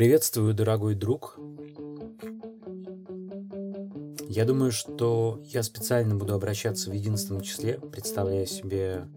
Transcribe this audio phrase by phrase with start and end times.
[0.00, 1.38] Приветствую, дорогой друг.
[4.30, 9.08] Я думаю, что я специально буду обращаться в единственном числе, представляя себе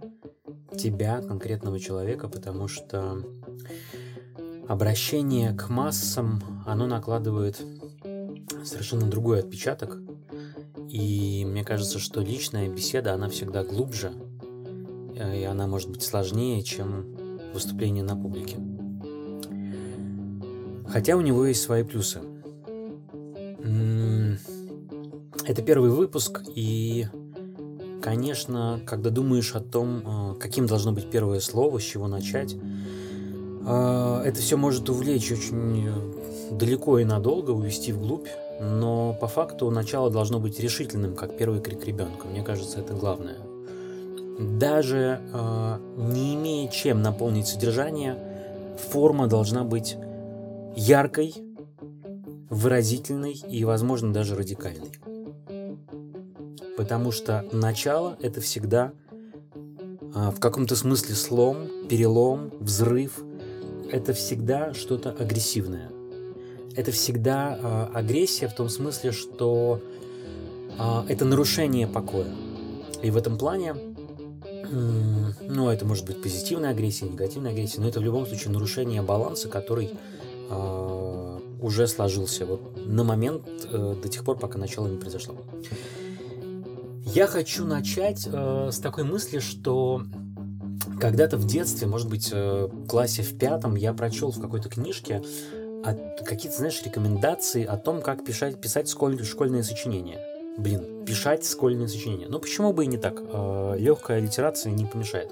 [0.78, 3.24] тебя, конкретного человека, потому что
[4.68, 7.62] обращение к массам, оно накладывает
[8.66, 10.02] совершенно другой отпечаток.
[10.90, 14.12] И мне кажется, что личная беседа, она всегда глубже,
[15.16, 17.16] э, и она может быть сложнее, чем
[17.54, 18.58] выступление на публике.
[20.94, 22.20] Хотя у него есть свои плюсы.
[25.46, 27.08] Это первый выпуск, и,
[28.00, 34.22] конечно, когда думаешь о том, э, каким должно быть первое слово, с чего начать, э,
[34.24, 35.90] это все может увлечь очень
[36.52, 38.28] далеко и надолго, увести вглубь,
[38.62, 42.28] но по факту начало должно быть решительным, как первый крик ребенка.
[42.28, 43.40] Мне кажется, это главное.
[44.40, 48.16] Даже э, не имея чем наполнить содержание,
[48.92, 49.98] форма должна быть
[50.76, 51.34] яркой,
[52.50, 54.92] выразительной и, возможно, даже радикальной.
[56.78, 58.94] Потому что начало это всегда
[59.54, 63.20] э, в каком-то смысле слом, перелом, взрыв.
[63.92, 65.92] Это всегда что-то агрессивное–
[66.76, 69.80] это всегда э, агрессия в том смысле, что
[70.78, 72.34] э, это нарушение покоя.
[73.02, 73.76] И в этом плане,
[74.72, 79.50] ну, это может быть позитивная агрессия, негативная агрессия, но это в любом случае нарушение баланса,
[79.50, 79.92] который
[80.56, 85.36] э, уже сложился вот на момент э, до тех пор, пока начало не произошло.
[87.06, 90.04] Я хочу начать э, с такой мысли, что
[91.00, 95.22] когда-то в детстве, может быть, э, в классе в пятом, я прочел в какой-то книжке
[96.26, 100.20] какие-то, знаешь, рекомендации о том, как писать, писать школь, школьные сочинения.
[100.58, 102.28] Блин, писать школьные сочинения.
[102.30, 103.22] Ну почему бы и не так?
[103.22, 105.32] Э, легкая литерация не помешает.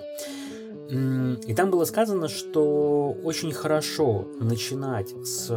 [0.89, 5.49] И там было сказано, что очень хорошо начинать с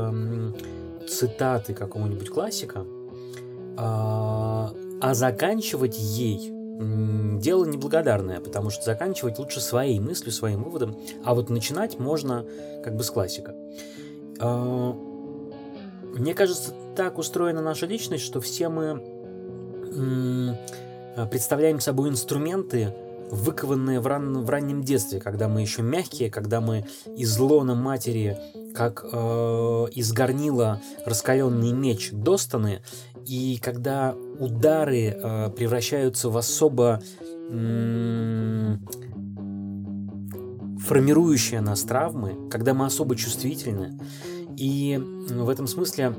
[1.08, 2.84] цитаты какого-нибудь классика,
[3.76, 6.52] а, а заканчивать ей
[7.40, 12.44] дело неблагодарное, потому что заканчивать лучше своей мыслью, своим выводом, а вот начинать можно
[12.82, 13.54] как бы с классика.
[14.40, 14.92] А,
[16.16, 19.02] мне кажется, так устроена наша личность, что все мы
[21.30, 22.92] представляем собой инструменты,
[23.34, 26.86] выкованные в, ран, в раннем детстве, когда мы еще мягкие, когда мы
[27.16, 28.38] из лона матери,
[28.74, 32.82] как э, из горнила раскаленный меч достаны,
[33.26, 37.02] и когда удары э, превращаются в особо
[37.50, 38.76] э,
[40.84, 43.98] формирующие нас травмы, когда мы особо чувствительны.
[44.56, 45.00] И
[45.30, 46.16] в этом смысле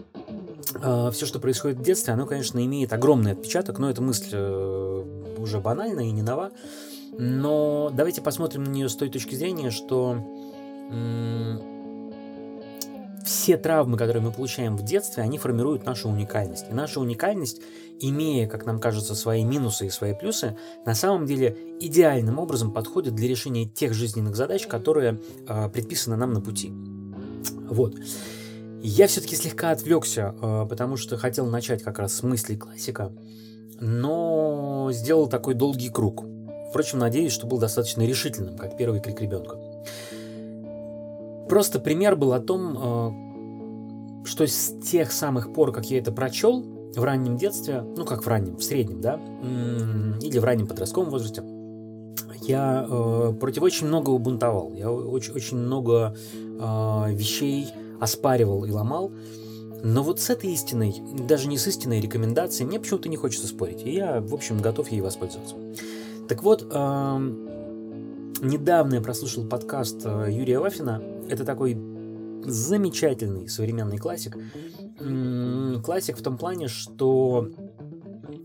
[0.81, 5.35] э, все, что происходит в детстве, оно, конечно, имеет огромный отпечаток, но эта мысль э,
[5.37, 6.51] уже банальная и не нова.
[7.17, 10.17] Но давайте посмотрим на нее с той точки зрения, что
[13.25, 16.65] все травмы, которые мы получаем в детстве, они формируют нашу уникальность.
[16.69, 17.61] И наша уникальность,
[17.99, 23.15] имея, как нам кажется, свои минусы и свои плюсы, на самом деле идеальным образом подходит
[23.15, 26.71] для решения тех жизненных задач, которые э, предписаны нам на пути.
[27.69, 27.95] Вот.
[28.81, 33.11] Я все-таки слегка отвлекся, э, потому что хотел начать как раз с мыслей классика,
[33.79, 36.34] но сделал такой долгий круг.
[36.75, 39.55] Впрочем, надеюсь, что был достаточно решительным, как первый крик ребенка.
[41.47, 46.65] Просто пример был о том, э, что с тех самых пор, как я это прочел
[46.93, 49.21] в раннем детстве, ну как в раннем, в среднем, да,
[50.21, 51.43] или в раннем подростковом возрасте,
[52.41, 54.73] я э, против очень многого бунтовал.
[54.73, 57.69] Я очень, очень много э, вещей
[58.01, 59.13] оспаривал и ломал.
[59.81, 63.83] Но вот с этой истиной, даже не с истинной рекомендацией, мне почему-то не хочется спорить.
[63.85, 65.55] И я, в общем, готов ей воспользоваться.
[66.27, 66.63] Так вот,
[68.41, 71.01] недавно я прослушал подкаст э, Юрия Вафина.
[71.29, 71.77] Это такой
[72.45, 74.37] замечательный современный классик.
[75.83, 77.49] Классик в том плане, что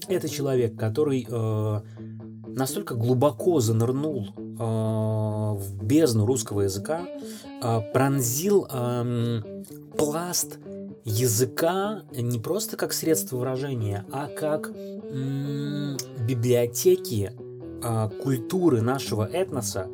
[0.08, 1.80] это человек, который э,
[2.48, 7.06] настолько глубоко занырнул э, в бездну русского языка,
[7.92, 8.66] пронзил
[9.98, 10.59] пласт
[11.04, 14.71] языка не просто как средство выражения, а как
[16.26, 17.33] библиотеки
[18.22, 19.88] культуры нашего этноса,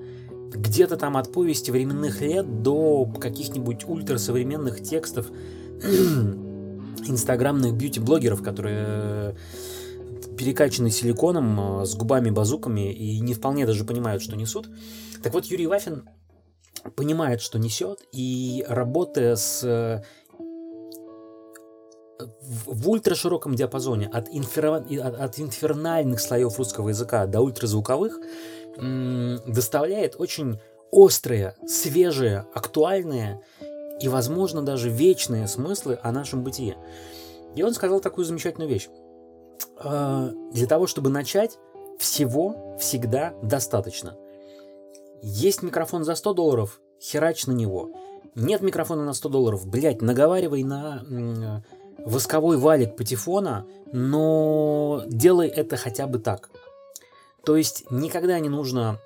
[0.50, 5.26] где-то там от повести временных лет до каких-нибудь ультрасовременных текстов
[7.06, 9.36] инстаграмных бьюти-блогеров, которые
[10.36, 14.68] перекачаны силиконом, с губами-базуками и не вполне даже понимают, что несут.
[15.22, 16.08] Так вот, Юрий Вафин
[16.94, 20.04] понимает, что несет, и работая с
[22.64, 24.66] в ультрашироком диапазоне от, инфер...
[24.66, 28.20] от инфернальных слоев русского языка до ультразвуковых
[28.78, 30.60] доставляет очень
[30.90, 33.40] острые, свежие, актуальные
[34.00, 36.76] и, возможно, даже вечные смыслы о нашем бытии.
[37.54, 38.88] И он сказал такую замечательную вещь.
[39.78, 41.58] «А, для того, чтобы начать,
[41.98, 44.16] всего всегда достаточно.
[45.22, 47.90] Есть микрофон за 100 долларов, херач на него.
[48.34, 51.64] Нет микрофона на 100 долларов, блядь, наговаривай на
[52.04, 56.50] восковой валик патефона, но делай это хотя бы так.
[57.44, 59.00] То есть никогда не нужно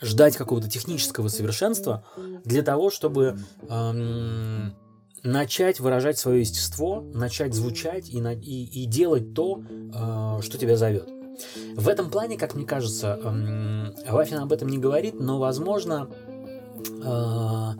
[0.00, 2.04] ждать какого-то технического совершенства
[2.44, 4.74] для того, чтобы эм,
[5.22, 11.08] начать выражать свое естество, начать звучать и, и, и делать то, э, что тебя зовет.
[11.74, 16.08] В этом плане, как мне кажется, эм, Вафин об этом не говорит, но, возможно,
[17.02, 17.70] э,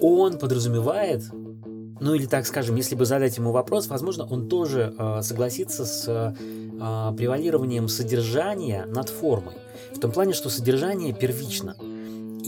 [0.00, 1.24] он подразумевает,
[2.00, 6.04] ну или так скажем, если бы задать ему вопрос, возможно, он тоже э, согласится с
[6.06, 6.34] э,
[7.16, 9.54] превалированием содержания над формой.
[9.94, 11.76] В том плане, что содержание первично.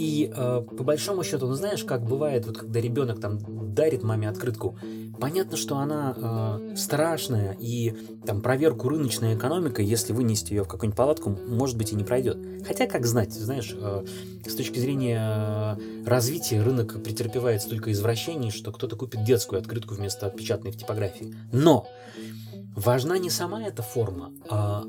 [0.01, 3.39] И э, по большому счету, ну знаешь, как бывает, вот когда ребенок там
[3.75, 4.79] дарит маме открытку,
[5.21, 7.95] понятно, что она э, страшная, и
[8.25, 12.39] там проверку рыночной экономикой, если вынести ее в какую-нибудь палатку, может быть и не пройдет.
[12.67, 14.07] Хотя, как знать, знаешь, э,
[14.47, 20.29] с точки зрения э, развития рынок претерпевает столько извращений, что кто-то купит детскую открытку вместо
[20.29, 21.35] отпечатанной в типографии.
[21.53, 21.87] Но
[22.75, 24.83] важна не сама эта форма, а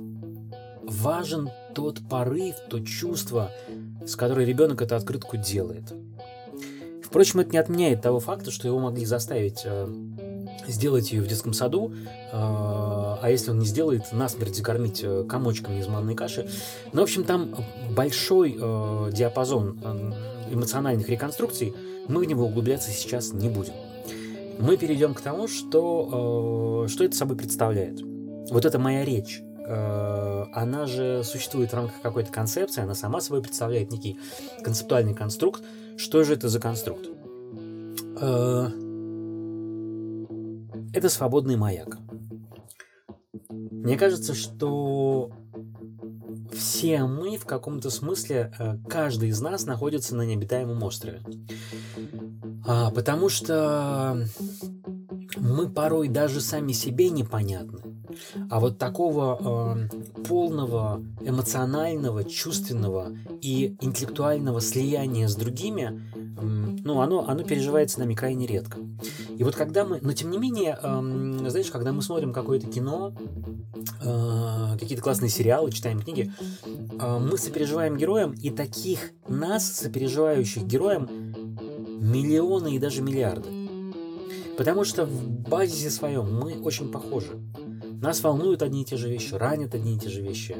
[0.91, 3.51] важен тот порыв, то чувство,
[4.05, 5.93] с которой ребенок эту открытку делает.
[7.03, 9.93] Впрочем, это не отменяет того факта, что его могли заставить э,
[10.67, 15.79] сделать ее в детском саду, э, а если он не сделает, насмерть закормить э, комочками
[15.79, 16.47] из манной каши.
[16.93, 17.53] Ну, в общем, там
[17.89, 21.73] большой э, диапазон э, эмоциональных реконструкций,
[22.07, 23.73] мы в него углубляться сейчас не будем.
[24.59, 27.99] Мы перейдем к тому, что, э, что это собой представляет.
[28.51, 33.91] Вот это моя речь она же существует в рамках какой-то концепции, она сама собой представляет
[33.91, 34.19] некий
[34.63, 35.63] концептуальный конструкт.
[35.97, 37.07] Что же это за конструкт?
[38.19, 38.67] Э,
[40.93, 41.97] это свободный маяк.
[43.49, 45.31] Мне кажется, что
[46.53, 51.21] все мы в каком-то смысле, э, каждый из нас находится на необитаемом острове.
[52.67, 54.27] А, потому что
[55.37, 57.90] мы порой даже сами себе непонятны.
[58.49, 63.11] А вот такого э, полного эмоционального, чувственного
[63.41, 68.77] и интеллектуального слияния с другими, э, ну, оно, оно переживается нами крайне редко.
[69.37, 73.13] И вот когда мы, но тем не менее, э, знаешь, когда мы смотрим какое-то кино,
[74.03, 76.31] э, какие-то классные сериалы, читаем книги,
[76.99, 81.07] э, мы сопереживаем героям, и таких нас, сопереживающих героям,
[82.01, 83.49] миллионы и даже миллиарды.
[84.57, 87.31] Потому что в базисе своем мы очень похожи.
[88.01, 90.55] Нас волнуют одни и те же вещи, ранят одни и те же вещи,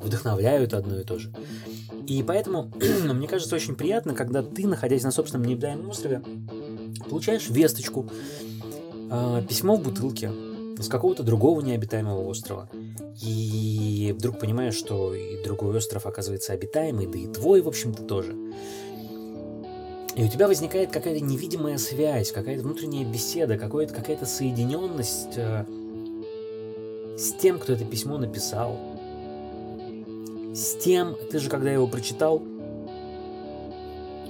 [0.00, 1.32] вдохновляют одно и то же.
[2.06, 2.70] И поэтому
[3.12, 6.22] мне кажется очень приятно, когда ты, находясь на собственном необитаемом острове,
[7.10, 8.08] получаешь весточку,
[9.10, 10.30] э, письмо в бутылке
[10.78, 12.70] с какого-то другого необитаемого острова.
[13.20, 18.36] И вдруг понимаешь, что и другой остров оказывается обитаемый, да и твой, в общем-то, тоже.
[20.14, 25.64] И у тебя возникает какая-то невидимая связь, какая-то внутренняя беседа, какая-то соединенность э,
[27.16, 28.78] с тем, кто это письмо написал,
[30.54, 32.42] с тем, ты же когда его прочитал,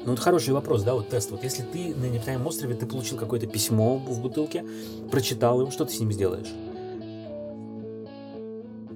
[0.04, 1.30] ну, вот хороший вопрос, да, вот тест.
[1.30, 4.64] Вот если ты на необитаемом острове, ты получил какое-то письмо в бутылке,
[5.10, 6.52] прочитал его, что ты с ним сделаешь?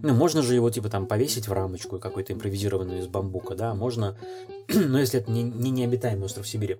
[0.00, 4.16] Ну, можно же его, типа, там, повесить в рамочку какой-то импровизированную из бамбука, да, можно,
[4.68, 6.76] но если это не, не необитаемый остров Сибири,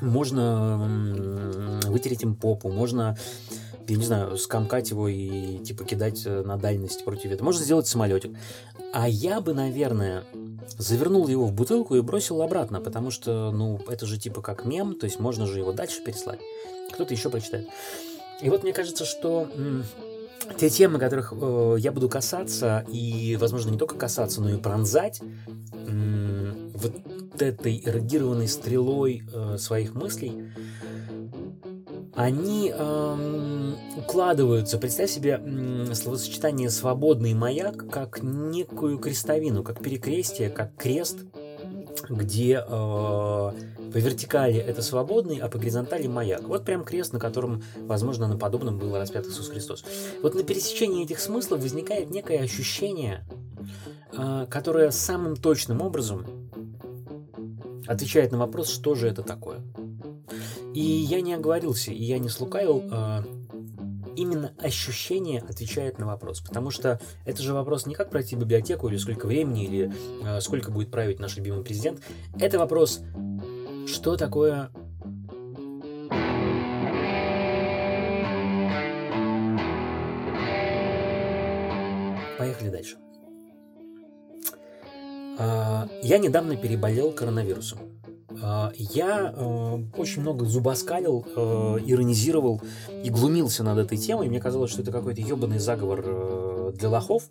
[0.00, 3.16] можно вытереть им попу, можно
[3.88, 7.44] я не знаю, скомкать его и типа кидать э, на дальность против ветра.
[7.44, 8.36] Можно сделать самолетик.
[8.92, 10.24] А я бы, наверное,
[10.78, 14.94] завернул его в бутылку и бросил обратно, потому что, ну, это же типа как мем,
[14.94, 16.40] то есть можно же его дальше переслать.
[16.92, 17.68] Кто-то еще прочитает.
[18.40, 19.48] И вот мне кажется, что
[20.58, 25.20] те темы, которых э, я буду касаться, и, возможно, не только касаться, но и пронзать,
[25.86, 26.92] м- вот
[27.40, 30.52] этой эродированной стрелой э, своих мыслей,
[32.14, 33.63] они эм,
[33.96, 34.78] укладываются.
[34.78, 35.40] Представь себе
[35.94, 41.18] словосочетание «свободный маяк» как некую крестовину, как перекрестие, как крест,
[42.08, 46.42] где э, по вертикали это свободный, а по горизонтали маяк.
[46.42, 49.84] Вот прям крест, на котором, возможно, на подобном был распят Иисус Христос.
[50.22, 53.24] Вот на пересечении этих смыслов возникает некое ощущение,
[54.12, 56.26] э, которое самым точным образом
[57.86, 59.60] отвечает на вопрос, что же это такое.
[60.74, 62.82] И я не оговорился, и я не слукавил.
[62.90, 63.24] А,
[64.16, 66.40] именно ощущение отвечает на вопрос.
[66.40, 69.92] Потому что это же вопрос не как пройти библиотеку или сколько времени, или
[70.24, 72.00] э, сколько будет править наш любимый президент.
[72.38, 73.00] Это вопрос,
[73.86, 74.70] что такое
[82.38, 82.96] Поехали дальше.
[85.38, 87.78] А, я недавно переболел коронавирусом.
[88.42, 92.60] А, я э, очень много зубоскалил, э, иронизировал
[93.02, 94.28] и глумился над этой темой.
[94.28, 97.28] Мне казалось, что это какой-то ебаный заговор э, для лохов,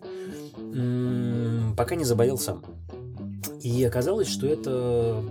[1.76, 2.64] пока не заболел сам.
[3.60, 5.22] И оказалось, что это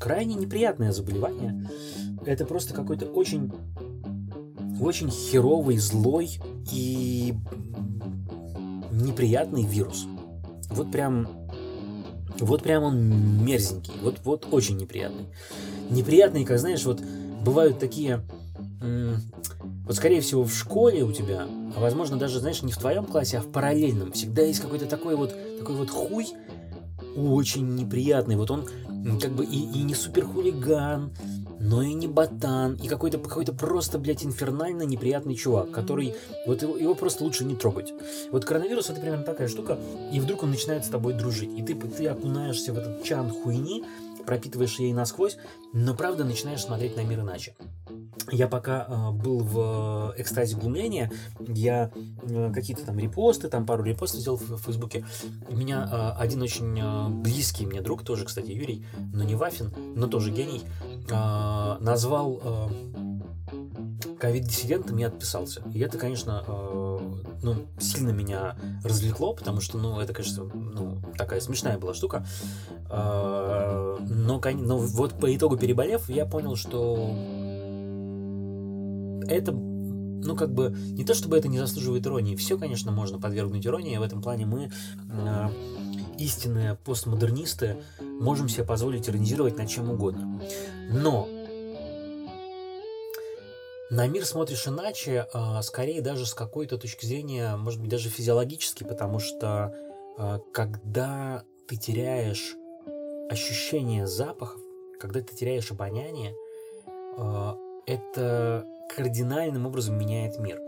[0.00, 1.68] крайне неприятное заболевание.
[2.24, 3.52] Это просто какой-то очень,
[4.80, 6.38] очень херовый, злой
[6.72, 7.34] и
[8.90, 10.06] неприятный вирус.
[10.70, 11.28] Вот прям
[12.40, 15.26] вот прям он мерзенький, вот, вот очень неприятный.
[15.90, 17.00] Неприятный, как знаешь, вот
[17.44, 18.22] бывают такие,
[18.80, 21.46] вот скорее всего в школе у тебя,
[21.76, 25.16] а возможно даже, знаешь, не в твоем классе, а в параллельном, всегда есть какой-то такой
[25.16, 26.26] вот, такой вот хуй,
[27.16, 28.36] очень неприятный.
[28.36, 28.68] Вот он
[29.20, 31.12] как бы и, и не супер хулиган,
[31.60, 36.14] но и не ботан, и какой-то какой просто, блядь, инфернально неприятный чувак, который,
[36.46, 37.92] вот его, его просто лучше не трогать.
[38.30, 39.78] Вот коронавирус это примерно такая штука,
[40.12, 43.84] и вдруг он начинает с тобой дружить, и ты, ты окунаешься в этот чан хуйни,
[44.26, 45.36] пропитываешь ей насквозь,
[45.72, 47.54] но правда начинаешь смотреть на мир иначе.
[48.30, 51.10] Я пока э, был в экстазе глумления,
[51.40, 51.90] я
[52.22, 55.04] э, какие-то там репосты, там пару репостов сделал в, в Фейсбуке.
[55.48, 59.72] У меня э, один очень э, близкий мне друг, тоже, кстати, Юрий, но не Вафин,
[59.96, 60.62] но тоже гений,
[61.10, 62.68] э, назвал э,
[64.22, 65.62] ковид-диссидентом и отписался.
[65.74, 66.98] И это, конечно, э,
[67.42, 72.24] ну, сильно меня развлекло, потому что, ну, это, конечно, ну, такая смешная была штука.
[72.88, 76.94] Э, но, но вот по итогу переболев, я понял, что
[79.26, 82.36] это, ну, как бы, не то чтобы это не заслуживает иронии.
[82.36, 83.96] Все, конечно, можно подвергнуть иронии.
[83.96, 84.70] В этом плане мы,
[85.10, 85.48] э,
[86.18, 87.78] истинные постмодернисты,
[88.20, 90.40] можем себе позволить иронизировать над чем угодно.
[90.92, 91.28] Но
[93.92, 98.84] на мир смотришь иначе, э, скорее даже с какой-то точки зрения, может быть, даже физиологически,
[98.84, 99.74] потому что
[100.16, 102.56] э, когда ты теряешь
[103.28, 104.60] ощущение запахов,
[104.98, 106.34] когда ты теряешь обоняние,
[107.18, 107.52] э,
[107.86, 110.58] это кардинальным образом меняет мир.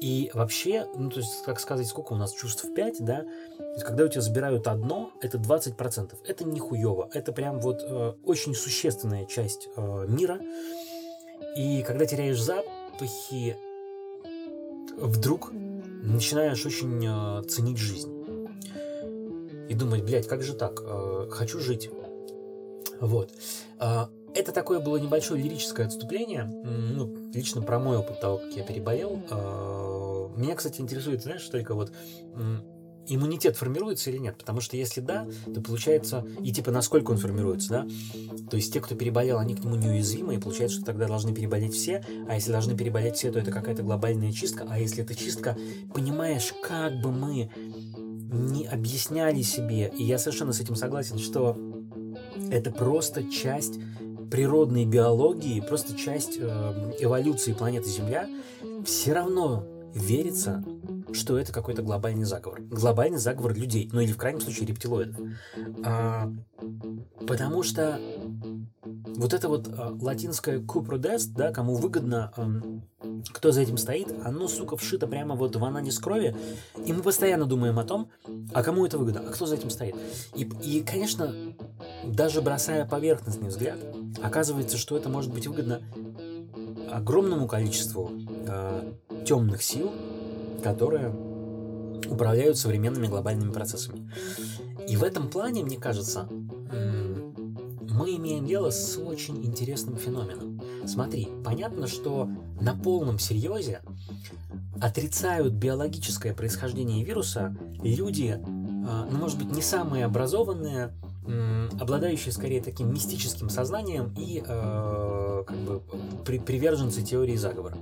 [0.00, 3.22] И вообще, ну, то есть, как сказать, сколько у нас чувств 5, да,
[3.56, 6.14] то есть, когда у тебя забирают одно, это 20%.
[6.26, 10.38] Это не хуево, это прям вот э, очень существенная часть э, мира.
[11.56, 13.56] И когда теряешь запахи,
[14.96, 15.52] вдруг
[16.02, 18.12] начинаешь очень э, ценить жизнь.
[19.68, 20.80] И думать, блядь, как же так?
[20.84, 21.90] Э, хочу жить.
[23.00, 23.32] Вот.
[23.80, 28.62] Э, это такое было небольшое лирическое отступление, ну, лично про мой опыт того, как я
[28.62, 29.22] переболел.
[29.30, 31.90] А, меня, кстати, интересует, знаешь, только вот
[33.08, 34.36] иммунитет формируется или нет?
[34.36, 37.86] Потому что если да, то получается, и типа насколько он формируется, да?
[38.50, 41.74] То есть те, кто переболел, они к нему неуязвимы, и получается, что тогда должны переболеть
[41.74, 45.56] все, а если должны переболеть все, то это какая-то глобальная чистка, а если это чистка,
[45.92, 47.50] понимаешь, как бы мы
[48.30, 51.56] не объясняли себе, и я совершенно с этим согласен, что
[52.50, 53.78] это просто часть
[54.30, 58.28] природной биологии, просто часть э, эволюции планеты Земля,
[58.84, 60.64] все равно верится,
[61.16, 62.60] что это какой-то глобальный заговор.
[62.62, 65.16] Глобальный заговор людей, ну или в крайнем случае рептилоидов.
[65.84, 66.30] А,
[67.26, 68.00] потому что
[69.16, 72.60] вот это вот а, латинское купродест, да, кому выгодно, а,
[73.32, 76.36] кто за этим стоит, оно, сука, вшито прямо вот в ананис крови,
[76.84, 78.10] и мы постоянно думаем о том,
[78.52, 79.96] а кому это выгодно, а кто за этим стоит.
[80.34, 81.34] И, и конечно,
[82.04, 83.78] даже бросая поверхностный взгляд,
[84.22, 85.82] оказывается, что это может быть выгодно
[86.90, 88.10] огромному количеству
[88.46, 88.92] э,
[89.26, 89.92] темных сил,
[90.62, 91.14] которые
[92.08, 94.10] управляют современными глобальными процессами.
[94.88, 96.28] И в этом плане, мне кажется,
[97.96, 100.60] мы имеем дело с очень интересным феноменом.
[100.86, 102.28] Смотри, понятно, что
[102.60, 103.80] на полном серьезе
[104.80, 108.38] отрицают биологическое происхождение вируса люди,
[108.88, 110.92] а, ну, может быть, не самые образованные,
[111.80, 115.82] обладающие скорее таким мистическим сознанием и э, как бы
[116.24, 117.76] при, приверженцы теории заговора.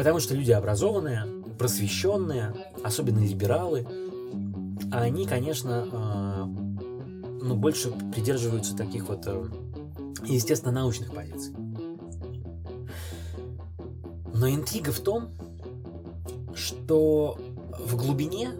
[0.00, 1.26] Потому что люди образованные,
[1.58, 3.86] просвещенные, особенно либералы,
[4.90, 6.44] они, конечно, э,
[7.42, 9.44] ну, больше придерживаются таких вот, э,
[10.24, 11.54] естественно, научных позиций.
[14.32, 15.32] Но интрига в том,
[16.54, 17.38] что
[17.78, 18.52] в глубине,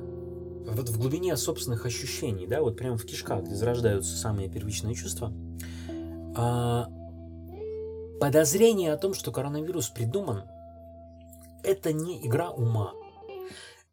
[0.69, 5.33] вот в глубине собственных ощущений, да, вот прямо в кишках, где зарождаются самые первичные чувства,
[6.37, 6.87] а,
[8.21, 10.43] подозрение о том, что коронавирус придуман,
[11.63, 12.93] это не игра ума.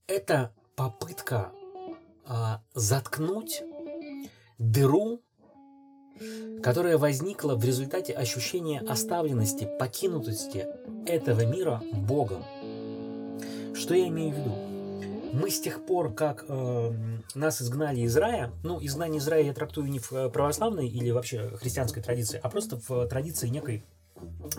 [0.08, 1.52] Это попытка
[2.26, 3.64] а, заткнуть
[4.58, 5.22] дыру,
[6.64, 10.68] которая возникла в результате ощущения оставленности, покинутости
[11.06, 12.44] этого мира Богом.
[13.76, 14.68] Что я имею в виду?
[15.34, 16.94] мы с тех пор, как э,
[17.36, 21.12] нас изгнали из рая, ну, изгнание из рая я трактую не в э, православной или
[21.12, 23.84] вообще христианской традиции, а просто в традиции некой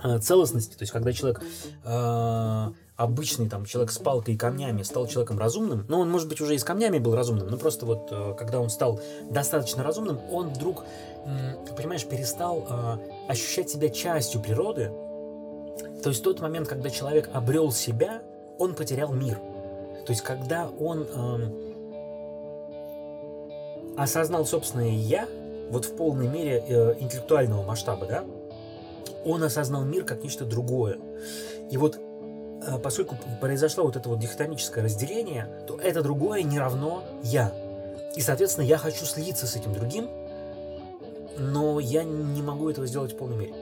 [0.02, 1.42] э, целостности, то есть когда человек
[1.84, 2.66] э,
[2.99, 6.57] обычный там человек с палкой и камнями стал человеком разумным, но он, может быть, уже
[6.57, 9.00] и с камнями был разумным, но просто вот э, когда он стал
[9.31, 10.85] достаточно разумным, он вдруг,
[11.76, 14.90] понимаешь, перестал э, ощущать себя частью природы.
[16.02, 18.21] То есть тот момент, когда человек обрел себя,
[18.59, 19.37] он потерял мир.
[20.05, 21.69] То есть когда он э,
[23.97, 25.28] осознал собственное я,
[25.71, 28.25] вот в полной мере э, интеллектуального масштаба, да,
[29.25, 30.99] он осознал мир как нечто другое.
[31.71, 32.00] И вот
[32.82, 37.52] поскольку произошло вот это вот дихотомическое разделение, то это другое не равно я.
[38.16, 40.08] И, соответственно, я хочу слиться с этим другим,
[41.38, 43.54] но я не могу этого сделать в полной мере.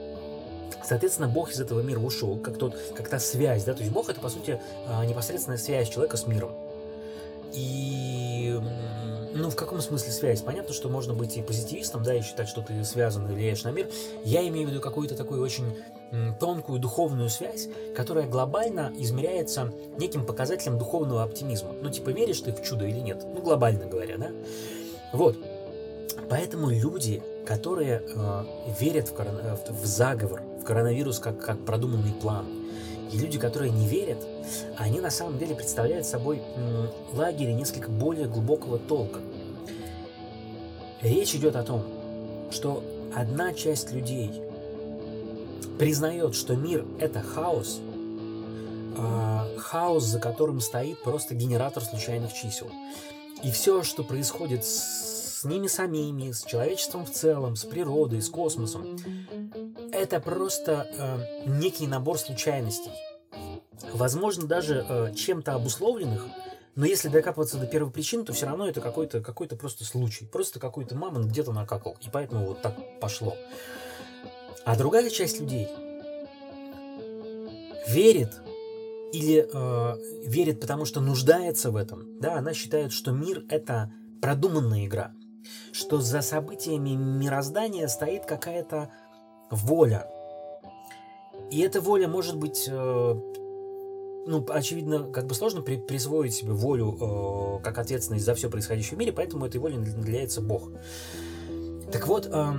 [0.83, 4.09] Соответственно, Бог из этого мира ушел, как, тот, как та связь, да, то есть Бог
[4.09, 6.51] это, по сути, а, непосредственная связь человека с миром.
[7.53, 8.57] И,
[9.41, 10.41] ну, в каком смысле связь?
[10.41, 13.69] Понятно, что можно быть и позитивистом, да, и считать, что ты связан и влияешь на
[13.69, 13.89] мир.
[14.23, 15.75] Я имею в виду какую-то такую очень
[16.39, 21.71] тонкую духовную связь, которая глобально измеряется неким показателем духовного оптимизма.
[21.81, 23.25] Ну, типа, веришь ты в чудо или нет?
[23.25, 24.31] Ну, глобально говоря, да?
[25.13, 25.37] Вот.
[26.29, 28.43] Поэтому люди, которые э,
[28.79, 29.39] верят в, корон...
[29.69, 32.45] В заговор, в коронавирус как, как продуманный план,
[33.11, 34.25] и люди, которые не верят,
[34.77, 36.41] они на самом деле представляют собой
[37.13, 39.19] лагерь несколько более глубокого толка.
[41.01, 41.83] Речь идет о том,
[42.51, 42.83] что
[43.15, 44.41] одна часть людей
[45.77, 47.79] признает, что мир— это хаос,
[48.97, 52.67] а хаос, за которым стоит просто генератор случайных чисел.
[53.43, 55.06] И все, что происходит с
[55.45, 58.97] ними самими, с человечеством в целом, с природой, с космосом,
[59.91, 62.91] это просто э, некий набор случайностей.
[63.93, 66.25] Возможно, даже э, чем-то обусловленных,
[66.75, 70.25] но если докапываться до первой причины, то все равно это какой-то какой просто случай.
[70.25, 71.97] Просто какой-то мамонт где-то накакал.
[72.01, 73.35] И поэтому вот так пошло.
[74.63, 75.67] А другая часть людей
[77.87, 78.41] верит
[79.11, 82.19] или э, верит, потому что нуждается в этом.
[82.19, 85.13] Да, она считает, что мир это продуманная игра,
[85.71, 88.89] что за событиями мироздания стоит какая-то
[89.49, 90.07] воля.
[91.51, 93.13] И эта воля может быть, э,
[94.27, 98.95] ну, очевидно, как бы сложно при, присвоить себе волю э, как ответственность за все происходящее
[98.95, 100.71] в мире, поэтому этой волей наделяется Бог.
[101.91, 102.53] Так вот, э,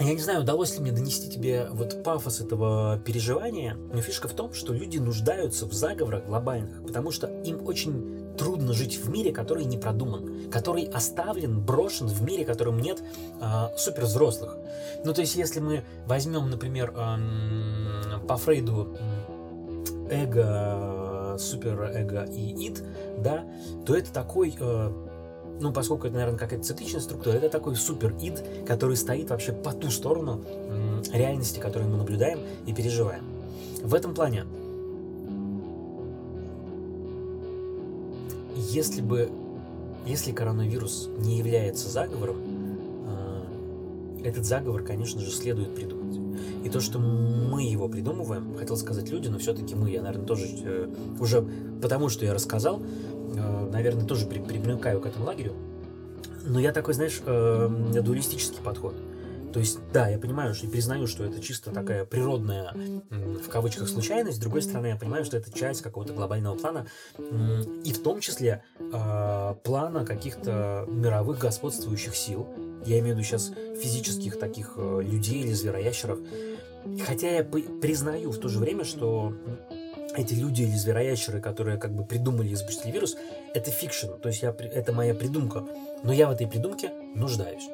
[0.00, 4.34] я не знаю, удалось ли мне донести тебе вот пафос этого переживания, но фишка в
[4.34, 9.32] том, что люди нуждаются в заговорах глобальных, потому что им очень трудно жить в мире,
[9.32, 13.02] который не продуман, который оставлен, брошен в мире, в котором нет
[13.40, 14.58] э, супер взрослых.
[15.04, 18.96] Ну, то есть, если мы возьмем, например, э, по Фрейду
[20.10, 22.82] эго, супер эго и ид,
[23.18, 23.44] да,
[23.86, 25.05] то это такой э,
[25.60, 29.90] ну, поскольку это, наверное, какая-то цикличная структура, это такой супер-ид, который стоит вообще по ту
[29.90, 30.42] сторону
[31.12, 33.24] реальности, которую мы наблюдаем и переживаем.
[33.82, 34.44] В этом плане,
[38.56, 39.30] если бы,
[40.06, 42.36] если коронавирус не является заговором,
[43.06, 43.46] а,
[44.24, 46.18] этот заговор, конечно же, следует придумать.
[46.64, 50.46] И то, что мы его придумываем, хотел сказать люди, но все-таки мы, я, наверное, тоже
[50.64, 50.88] э,
[51.20, 51.46] уже
[51.80, 52.82] потому, что я рассказал,
[53.70, 55.54] наверное, тоже при, примыкаю к этому лагерю.
[56.44, 58.94] Но я такой, знаешь, э, дуалистический подход.
[59.56, 62.74] То есть, да, я понимаю, что и признаю, что это чисто такая природная,
[63.10, 64.36] в кавычках, случайность.
[64.36, 66.86] С другой стороны, я понимаю, что это часть какого-то глобального плана.
[67.82, 72.46] И в том числе э, плана каких-то мировых господствующих сил.
[72.84, 76.18] Я имею в виду сейчас физических таких э, людей или звероящеров.
[77.06, 79.32] Хотя я признаю в то же время, что
[80.16, 83.16] эти люди или звероящеры, которые как бы придумали и запустили вирус,
[83.54, 85.64] это fiction, то есть я, это моя придумка.
[86.02, 87.68] Но я в этой придумке нуждаюсь.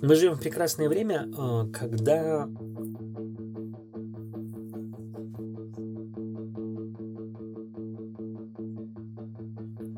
[0.00, 2.48] Мы живем в прекрасное время, э, когда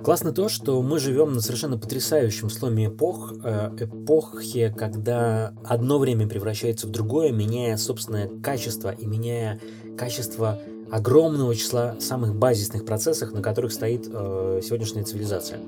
[0.09, 6.27] Классно то, что мы живем на совершенно потрясающем сломе эпох, э, эпохе, когда одно время
[6.27, 9.61] превращается в другое, меняя собственное качество и меняя
[9.99, 10.59] качество
[10.91, 15.61] огромного числа самых базисных процессов, на которых стоит э, сегодняшняя цивилизация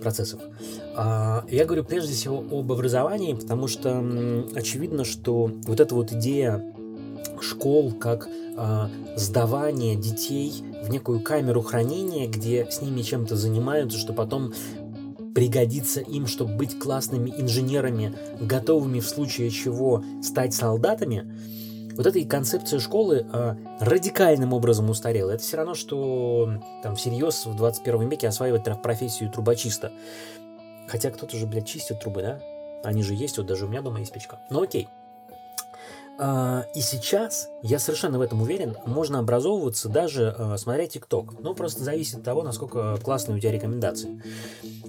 [0.00, 0.40] процессов.
[0.96, 4.02] А, я говорю прежде всего об образовании, потому что
[4.54, 6.64] очевидно, что вот эта вот идея
[7.42, 14.12] школ как э, сдавание детей в некую камеру хранения, где с ними чем-то занимаются, что
[14.12, 14.52] потом
[15.34, 21.30] пригодится им, чтобы быть классными инженерами, готовыми в случае чего стать солдатами,
[21.96, 25.32] Вот эта концепция школы э, радикальным образом устарела.
[25.32, 26.48] Это все равно, что
[26.82, 29.92] там всерьез в 21 веке осваивать профессию трубочиста.
[30.88, 32.40] Хотя кто-то же, блядь, чистит трубы, да?
[32.82, 34.38] Они же есть, вот даже у меня дома есть печка.
[34.48, 34.88] Ну окей.
[36.18, 41.34] А, и сейчас, я совершенно в этом уверен, можно образовываться даже а, смотря ТикТок.
[41.40, 44.22] Ну, просто зависит от того, насколько классные у тебя рекомендации.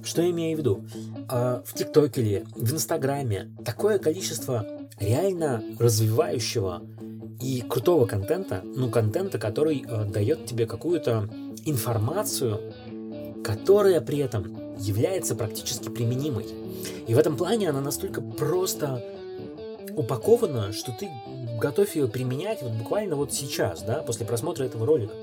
[0.03, 0.85] Что я имею в виду?
[1.27, 4.65] А, в ТикТоке или в Инстаграме такое количество
[4.99, 6.81] реально развивающего
[7.41, 11.29] и крутого контента, ну, контента, который дает тебе какую-то
[11.65, 12.73] информацию,
[13.43, 16.47] которая при этом является практически применимой.
[17.07, 19.03] И в этом плане она настолько просто
[19.97, 21.09] упакована, что ты
[21.59, 25.13] готов ее применять вот буквально вот сейчас, да, после просмотра этого ролика.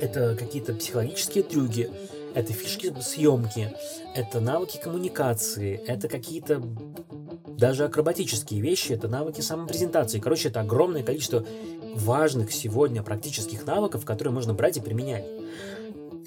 [0.00, 1.90] Это какие-то психологические трюки,
[2.34, 3.76] это фишки съемки,
[4.14, 6.62] это навыки коммуникации, это какие-то
[7.46, 10.18] даже акробатические вещи, это навыки самопрезентации.
[10.18, 11.44] Короче, это огромное количество
[11.94, 15.26] важных сегодня практических навыков, которые можно брать и применять.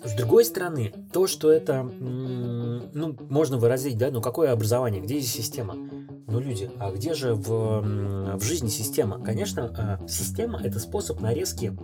[0.03, 5.33] С другой стороны, то, что это, ну, можно выразить, да, ну какое образование, где здесь
[5.33, 5.75] система?
[6.27, 7.81] Ну, люди, а где же в,
[8.37, 9.23] в жизни система?
[9.23, 11.75] Конечно, а, система– это способ нарезки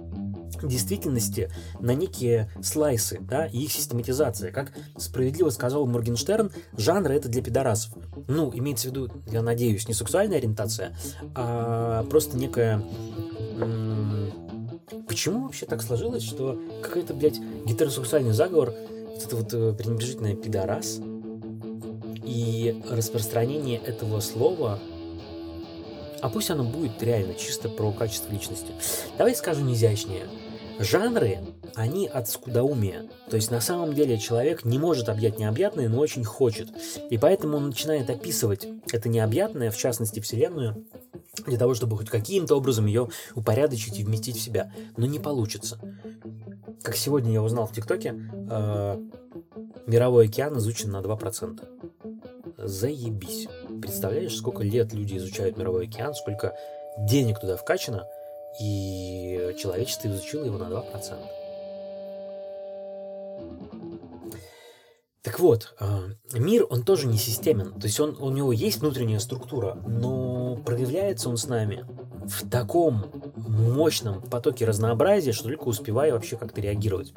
[0.68, 4.52] действительности на некие слайсы, да, и их систематизация.
[4.52, 7.94] Как справедливо сказал Моргенштерн, жанры это для пидорасов.
[8.28, 10.96] Ну, имеется в виду, я надеюсь, не сексуальная ориентация,
[11.36, 12.84] а просто некая...
[15.08, 18.74] Почему вообще так сложилось, что какой-то, блядь, гетеросексуальный заговор,
[19.10, 21.00] вот это вот э, пренебрежительное пидорас,
[22.24, 24.80] и распространение этого слова,
[26.22, 28.74] а пусть оно будет реально чисто про качество личности.
[29.18, 30.28] Давай скажем изящнее.
[30.80, 31.40] Жанры,
[31.76, 33.06] они от скудоумия.
[33.30, 36.70] То есть на самом деле человек не может объять необъятное, но очень хочет.
[37.10, 40.86] И поэтому он начинает описывать это необъятное, в частности Вселенную,
[41.46, 44.72] для того, чтобы хоть каким-то образом ее упорядочить и вместить в себя.
[44.98, 45.80] Но не получится.
[46.84, 48.16] Как сегодня я узнал в ТикТоке,
[48.50, 48.98] э,
[49.86, 51.64] мировой океан изучен на 2%
[52.64, 53.48] заебись.
[53.82, 56.56] Представляешь, сколько лет люди изучают мировой океан, сколько
[56.98, 58.08] денег туда вкачано,
[58.60, 61.41] и человечество изучило его на 2%.
[65.24, 67.80] Так вот, а, мир, он тоже не системен.
[67.80, 71.86] То есть он, у него есть внутренняя структура, но проявляется он с нами
[72.26, 73.06] в таком
[73.36, 77.14] мощном потоке разнообразия, что только успеваю вообще как-то реагировать.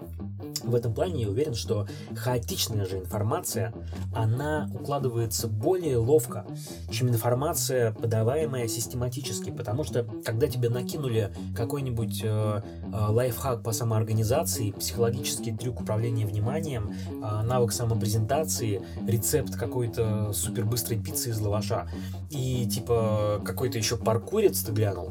[0.63, 1.87] В этом плане я уверен, что
[2.17, 3.75] хаотичная же информация,
[4.15, 6.47] она укладывается более ловко,
[6.91, 9.51] чем информация, подаваемая систематически.
[9.51, 12.63] Потому что, когда тебе накинули какой-нибудь э, э,
[12.93, 21.41] лайфхак по самоорганизации, психологический трюк управления вниманием, э, навык самопрезентации, рецепт какой-то супербыстрой пиццы из
[21.41, 21.89] лаваша,
[22.31, 25.11] и типа какой-то еще паркурец ты глянул,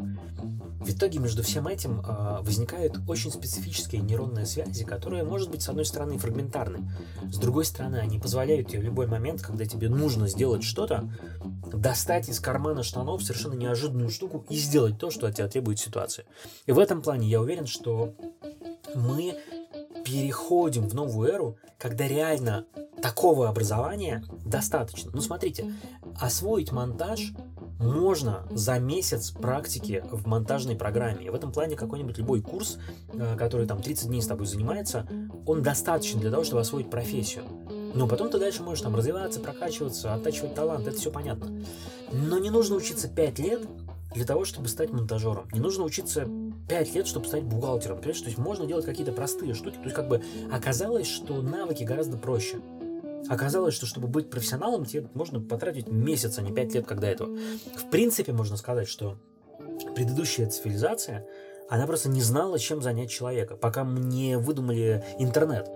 [0.80, 5.69] в итоге между всем этим э, возникают очень специфические нейронные связи, которые, может быть, с
[5.69, 6.91] одной стороны фрагментарны,
[7.32, 11.10] с другой стороны, они позволяют тебе в любой момент, когда тебе нужно сделать что-то,
[11.72, 16.26] достать из кармана штанов совершенно неожиданную штуку и сделать то, что от тебя требует ситуация.
[16.65, 18.13] И в этом плане я уверен, что
[18.93, 19.36] мы
[20.03, 22.65] переходим в новую эру, когда реально
[23.01, 25.11] такого образования достаточно.
[25.13, 25.73] Ну, смотрите,
[26.19, 27.33] освоить монтаж
[27.79, 31.25] можно за месяц практики в монтажной программе.
[31.25, 32.77] И в этом плане какой-нибудь любой курс,
[33.11, 35.07] э, который там 30 дней с тобой занимается,
[35.45, 37.43] он достаточен для того, чтобы освоить профессию.
[37.93, 41.47] Но потом ты дальше можешь там развиваться, прокачиваться, оттачивать талант, это все понятно.
[42.11, 43.61] Но не нужно учиться 5 лет
[44.13, 45.47] для того, чтобы стать монтажером.
[45.54, 46.28] Не нужно учиться
[46.69, 47.97] 5 лет, чтобы стать бухгалтером.
[47.97, 48.21] Понимаешь?
[48.21, 49.76] То есть можно делать какие-то простые штуки.
[49.76, 50.21] То есть как бы
[50.52, 52.58] оказалось, что навыки гораздо проще.
[53.30, 57.08] Оказалось, что чтобы быть профессионалом, тебе можно потратить месяц, а не пять лет, как до
[57.08, 57.38] этого.
[57.76, 59.17] В принципе, можно сказать, что
[59.95, 61.26] предыдущая цивилизация,
[61.69, 65.69] она просто не знала, чем занять человека, пока мы не выдумали интернет.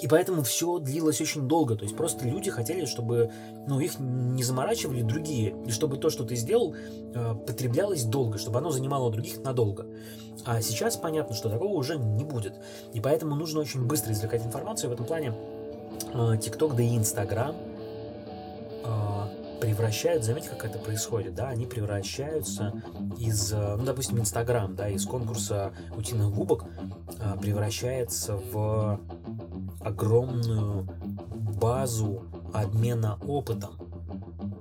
[0.00, 1.76] И поэтому все длилось очень долго.
[1.76, 3.30] То есть просто люди хотели, чтобы
[3.68, 8.58] ну, их не заморачивали другие, и чтобы то, что ты сделал, э, потреблялось долго, чтобы
[8.58, 9.86] оно занимало других надолго.
[10.44, 12.54] А сейчас понятно, что такого уже не будет.
[12.92, 14.90] И поэтому нужно очень быстро извлекать информацию.
[14.90, 15.32] В этом плане
[16.40, 17.54] ТикТок, да и Инстаграм
[18.84, 19.23] а,
[19.60, 22.72] превращают, заметьте, как это происходит, да, они превращаются
[23.18, 26.64] из, ну, допустим, Инстаграм, да, из конкурса утиных губок
[27.20, 29.00] а, превращается в
[29.80, 30.88] огромную
[31.60, 33.70] базу обмена опытом.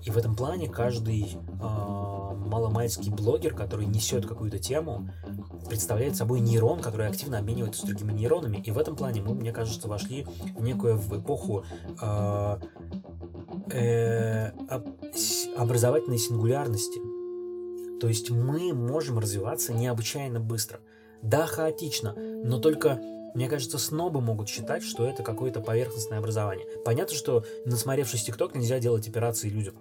[0.04, 5.10] И в этом плане каждый э, маломальский блогер, который несет какую-то тему,
[5.70, 8.58] представляет собой нейрон, который активно обменивается с другими нейронами.
[8.58, 11.64] И в этом плане мы, мне кажется, вошли в некую в эпоху
[12.02, 12.58] э,
[13.70, 14.52] э,
[15.58, 17.00] образовательной сингулярности.
[18.00, 20.80] То есть мы можем развиваться необычайно быстро.
[21.22, 23.00] Да, хаотично, но только
[23.34, 26.68] мне кажется, снобы могут считать, что это какое-то поверхностное образование.
[26.86, 29.76] Понятно, что насмотревшись ТикТок нельзя делать операции людям.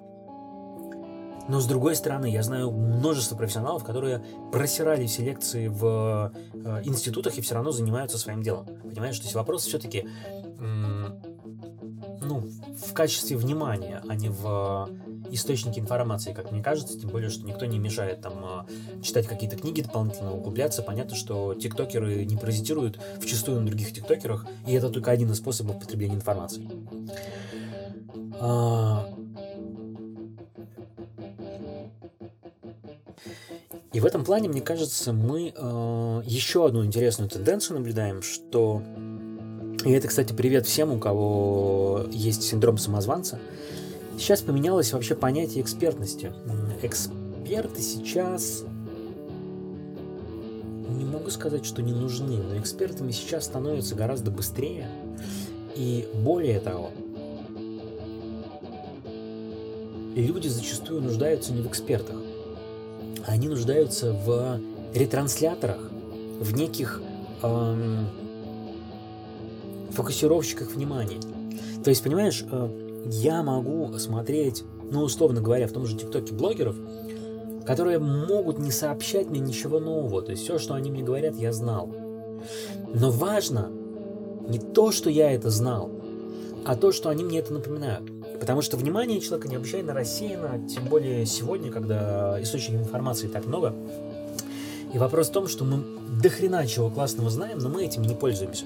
[1.48, 7.36] Но с другой стороны, я знаю множество профессионалов, которые просирали все лекции в э, институтах
[7.36, 8.66] и все равно занимаются своим делом.
[8.84, 10.06] Понимаешь, то есть вопрос все-таки
[12.92, 14.90] в качестве внимания, а не в
[15.30, 19.56] источнике информации, как мне кажется, тем более, что никто не мешает там э, читать какие-то
[19.56, 20.82] книги дополнительно, углубляться.
[20.82, 25.80] Понятно, что тиктокеры не паразитируют чистую на других тиктокерах, и это только один из способов
[25.80, 26.68] потребления информации.
[28.38, 29.08] А,
[33.94, 38.82] И в этом плане, мне кажется, мы э, еще одну интересную тенденцию наблюдаем, что...
[39.84, 43.40] И это, кстати, привет всем, у кого есть синдром самозванца.
[44.16, 46.32] Сейчас поменялось вообще понятие экспертности.
[46.82, 48.64] Эксперты сейчас...
[50.88, 54.88] Не могу сказать, что не нужны, но экспертами сейчас становятся гораздо быстрее.
[55.74, 56.90] И более того,
[60.14, 62.16] люди зачастую нуждаются не в экспертах,
[63.26, 64.60] они нуждаются в
[64.94, 65.80] ретрансляторах,
[66.40, 67.00] в неких
[67.42, 68.06] эм,
[69.92, 71.20] фокусировщиках внимания.
[71.84, 72.68] То есть, понимаешь, э,
[73.06, 76.76] я могу смотреть, ну, условно говоря, в том же ТикТоке блогеров,
[77.66, 80.22] которые могут не сообщать мне ничего нового.
[80.22, 81.94] То есть все, что они мне говорят, я знал.
[82.92, 83.70] Но важно
[84.48, 85.90] не то, что я это знал,
[86.66, 88.10] а то, что они мне это напоминают.
[88.40, 93.74] Потому что внимание человека необычайно рассеяно, тем более сегодня, когда источников информации так много.
[94.92, 95.84] И вопрос в том, что мы
[96.20, 98.64] до хрена чего классного знаем, но мы этим не пользуемся.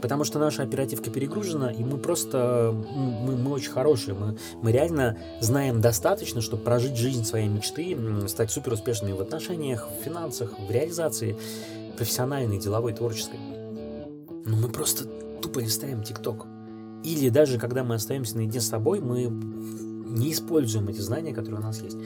[0.00, 5.18] Потому что наша оперативка перегружена, и мы просто, мы, мы очень хорошие, мы, мы реально
[5.40, 7.96] знаем достаточно, чтобы прожить жизнь своей мечты,
[8.28, 11.36] стать супер успешными в отношениях, в финансах, в реализации
[11.96, 13.38] профессиональной, деловой, творческой.
[14.46, 15.04] Но мы просто
[15.42, 16.46] тупо листаем ТикТок.
[17.04, 21.64] Или даже когда мы остаемся наедине с собой, мы не используем эти знания, которые у
[21.64, 21.96] нас есть.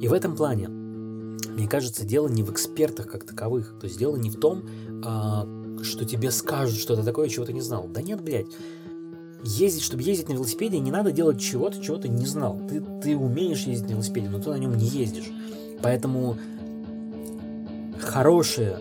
[0.00, 3.74] И в этом плане, мне кажется, дело не в экспертах как таковых.
[3.80, 4.62] То есть дело не в том,
[5.04, 5.46] а,
[5.84, 7.86] что тебе скажут что-то такое, чего ты не знал.
[7.88, 8.46] Да нет, блядь.
[9.44, 12.60] Ездить, чтобы ездить на велосипеде, не надо делать чего-то, чего ты не знал.
[12.68, 15.30] Ты, ты умеешь ездить на велосипеде, но ты на нем не ездишь.
[15.82, 16.38] Поэтому
[18.00, 18.78] хорошие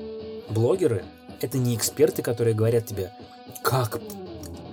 [0.49, 1.03] блогеры—
[1.41, 3.11] это не эксперты, которые говорят тебе,
[3.63, 3.99] как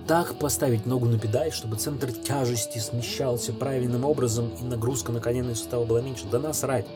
[0.07, 5.55] так поставить ногу на педаль, чтобы центр тяжести смещался правильным образом и нагрузка на коленные
[5.55, 6.25] суставы была меньше.
[6.31, 6.87] Да насрать.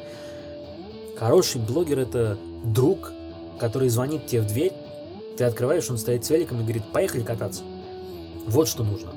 [1.18, 3.12] Хороший блогер– это друг,
[3.61, 4.73] который звонит тебе в дверь,
[5.37, 7.62] ты открываешь, он стоит с великом и говорит, поехали кататься.
[8.47, 9.12] Вот что нужно.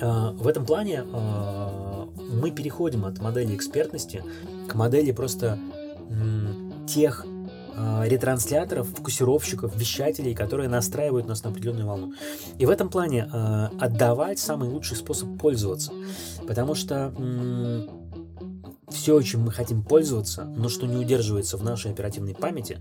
[0.00, 4.22] А, в этом плане а, мы переходим от модели экспертности
[4.68, 5.58] к модели просто
[6.86, 7.24] тех
[7.76, 12.12] э, ретрансляторов, фокусировщиков, вещателей, которые настраивают нас на определенную волну.
[12.58, 15.92] И в этом плане отдавать самый лучший способ пользоваться.
[16.46, 17.12] Потому что
[19.04, 22.78] все, чем мы хотим пользоваться, но что не удерживается в нашей оперативной памяти,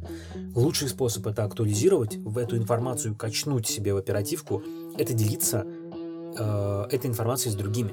[0.55, 4.63] лучший способ это актуализировать, в эту информацию качнуть себе в оперативку,
[4.97, 5.65] это делиться
[6.38, 7.91] э, этой информацией с другими.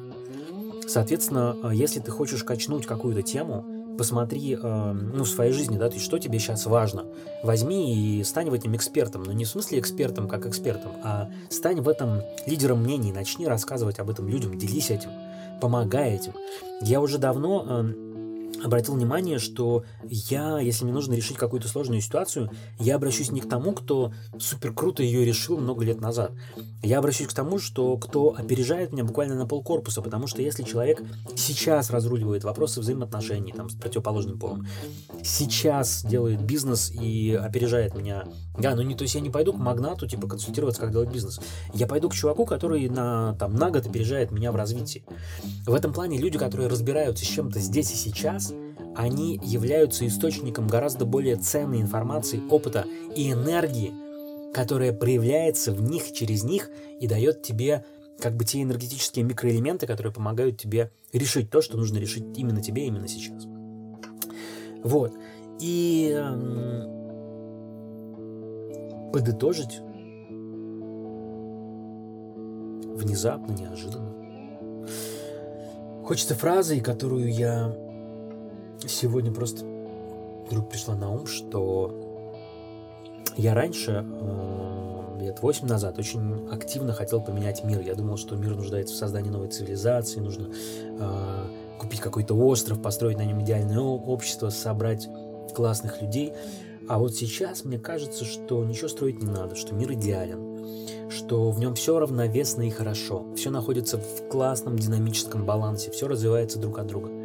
[0.86, 5.88] Соответственно, э, если ты хочешь качнуть какую-то тему, посмотри э, ну, в своей жизни, да,
[5.88, 7.06] то есть что тебе сейчас важно.
[7.42, 11.80] Возьми и стань в этом экспертом, но не в смысле экспертом как экспертом, а стань
[11.80, 15.10] в этом лидером мнений, начни рассказывать об этом людям, делись этим,
[15.60, 16.34] помогай этим.
[16.80, 18.09] Я уже давно э,
[18.62, 23.48] обратил внимание, что я, если мне нужно решить какую-то сложную ситуацию, я обращусь не к
[23.48, 26.32] тому, кто супер круто ее решил много лет назад.
[26.82, 31.02] Я обращусь к тому, что кто опережает меня буквально на полкорпуса, потому что если человек
[31.36, 34.66] сейчас разруливает вопросы взаимоотношений там, с противоположным полом,
[35.22, 38.24] сейчас делает бизнес и опережает меня,
[38.58, 41.40] да, ну не, то есть я не пойду к магнату, типа, консультироваться, как делать бизнес.
[41.74, 45.04] Я пойду к чуваку, который на, там, на год опережает меня в развитии.
[45.66, 48.49] В этом плане люди, которые разбираются с чем-то здесь и сейчас,
[49.00, 52.84] они являются источником гораздо более ценной информации, опыта
[53.16, 53.94] и энергии,
[54.52, 56.68] которая проявляется в них, через них
[57.00, 57.86] и дает тебе
[58.20, 62.86] как бы те энергетические микроэлементы, которые помогают тебе решить то, что нужно решить именно тебе,
[62.86, 63.46] именно сейчас.
[64.84, 65.14] Вот.
[65.60, 66.90] И эм,
[69.12, 69.80] подытожить
[72.98, 74.10] внезапно, неожиданно.
[76.04, 77.74] Хочется фразой, которую я
[78.86, 79.64] сегодня просто
[80.46, 81.94] вдруг пришла на ум, что
[83.36, 87.80] я раньше, э, лет 8 назад, очень активно хотел поменять мир.
[87.80, 90.48] Я думал, что мир нуждается в создании новой цивилизации, нужно
[90.98, 91.46] э,
[91.78, 95.08] купить какой-то остров, построить на нем идеальное общество, собрать
[95.54, 96.32] классных людей.
[96.88, 101.60] А вот сейчас мне кажется, что ничего строить не надо, что мир идеален, что в
[101.60, 106.86] нем все равновесно и хорошо, все находится в классном динамическом балансе, все развивается друг от
[106.88, 107.19] друга.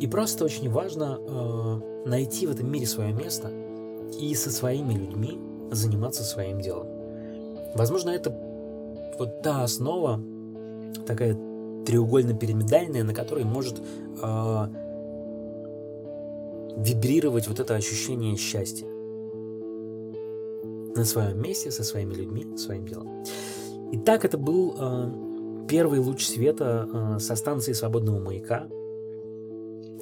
[0.00, 3.50] И просто очень важно э, найти в этом мире свое место
[4.18, 5.38] и со своими людьми
[5.70, 6.86] заниматься своим делом.
[7.74, 8.30] Возможно, это
[9.18, 10.20] вот та основа,
[11.06, 11.34] такая
[11.84, 14.66] треугольно-пирамидальная, на которой может э,
[16.78, 18.86] вибрировать вот это ощущение счастья
[20.96, 23.24] на своем месте, со своими людьми, своим делом.
[23.92, 28.66] Итак, это был э, первый луч света э, со станции свободного маяка.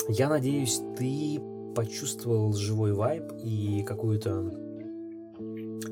[0.09, 1.39] Я надеюсь, ты
[1.75, 4.53] почувствовал живой вайб и какое-то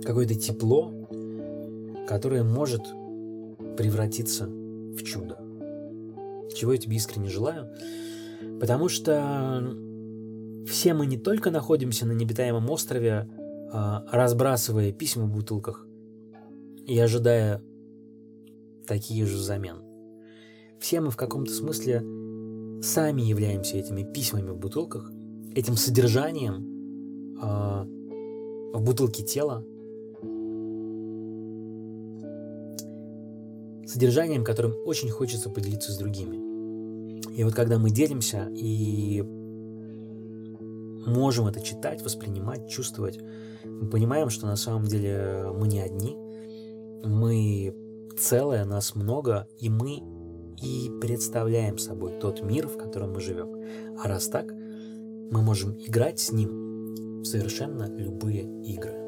[0.02, 0.90] какое-то тепло,
[2.09, 2.83] которое может
[3.76, 5.38] превратиться в чудо.
[6.55, 7.68] Чего я тебе искренне желаю,
[8.59, 9.76] потому что
[10.66, 13.29] все мы не только находимся на необитаемом острове,
[13.72, 15.87] а, разбрасывая письма в бутылках
[16.87, 17.62] и ожидая
[18.87, 19.83] такие же взамен.
[20.81, 22.02] Все мы в каком-то смысле
[22.82, 25.10] сами являемся этими письмами в бутылках,
[25.54, 27.84] этим содержанием э,
[28.74, 29.64] в бутылке тела,
[33.86, 36.46] содержанием, которым очень хочется поделиться с другими.
[37.36, 39.22] И вот когда мы делимся и
[41.06, 43.18] можем это читать, воспринимать, чувствовать,
[43.64, 46.16] мы понимаем, что на самом деле мы не одни,
[47.04, 47.74] мы
[48.18, 50.02] целое, нас много, и мы
[50.61, 53.62] и представляем собой тот мир, в котором мы живем.
[54.03, 59.06] А раз так, мы можем играть с ним в совершенно любые игры.